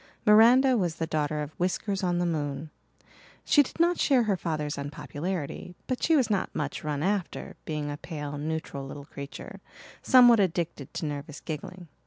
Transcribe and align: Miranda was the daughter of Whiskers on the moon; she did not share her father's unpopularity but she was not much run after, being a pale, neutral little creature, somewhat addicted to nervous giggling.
Miranda 0.25 0.75
was 0.77 0.95
the 0.95 1.05
daughter 1.05 1.43
of 1.43 1.51
Whiskers 1.59 2.01
on 2.01 2.17
the 2.17 2.25
moon; 2.25 2.71
she 3.45 3.61
did 3.61 3.79
not 3.79 3.99
share 3.99 4.23
her 4.23 4.35
father's 4.35 4.75
unpopularity 4.75 5.75
but 5.85 6.01
she 6.01 6.15
was 6.15 6.27
not 6.27 6.49
much 6.55 6.83
run 6.83 7.03
after, 7.03 7.55
being 7.65 7.91
a 7.91 7.97
pale, 7.97 8.35
neutral 8.39 8.83
little 8.87 9.05
creature, 9.05 9.61
somewhat 10.01 10.39
addicted 10.39 10.91
to 10.95 11.05
nervous 11.05 11.39
giggling. 11.39 11.87